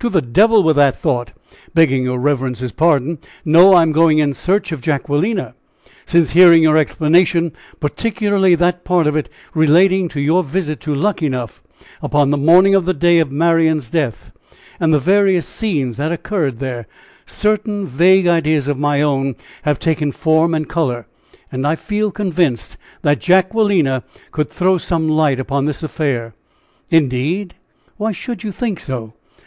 To 0.00 0.10
the 0.10 0.20
devil 0.20 0.62
with 0.62 0.76
the 0.76 0.92
thought! 0.92 1.32
begging 1.72 2.04
your 2.04 2.18
reverence's 2.18 2.70
pardon. 2.70 3.16
No, 3.46 3.72
I 3.72 3.80
am 3.80 3.92
going 3.92 4.18
in 4.18 4.34
search 4.34 4.72
of 4.72 4.82
Jacquelina. 4.82 5.54
Since 6.04 6.32
hearing 6.32 6.62
your 6.62 6.76
explanation, 6.76 7.52
particularly 7.80 8.54
that 8.56 8.84
part 8.84 9.06
of 9.06 9.16
it 9.16 9.30
relating 9.54 10.08
to 10.10 10.20
your 10.20 10.44
visit 10.44 10.80
to 10.80 10.94
Luckenough, 10.94 11.62
upon 12.02 12.28
the 12.28 12.36
morning 12.36 12.74
of 12.74 12.84
the 12.84 12.92
day 12.92 13.20
of 13.20 13.32
Marian's 13.32 13.88
death, 13.88 14.32
and 14.78 14.92
the 14.92 15.00
various 15.00 15.46
scenes 15.48 15.96
that 15.96 16.12
occurred 16.12 16.58
there 16.58 16.86
certain 17.24 17.86
vague 17.86 18.26
ideas 18.26 18.68
of 18.68 18.76
my 18.78 19.00
own 19.00 19.34
have 19.62 19.78
taken 19.78 20.12
form 20.12 20.52
and 20.52 20.68
color, 20.68 21.06
and 21.50 21.66
I 21.66 21.74
feel 21.74 22.10
convinced 22.10 22.76
that 23.00 23.18
Jacquelina 23.18 24.02
could 24.30 24.50
throw 24.50 24.76
some 24.76 25.08
light 25.08 25.40
upon 25.40 25.64
this 25.64 25.82
affair." 25.82 26.34
"Indeed! 26.90 27.54
why 27.96 28.12
should 28.12 28.42
you 28.44 28.52
think 28.52 28.78
so?" 28.78 29.14